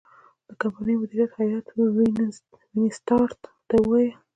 [0.47, 1.65] د کمپنۍ مدیره هیات
[2.73, 4.13] وینسیټارټ ته وویل.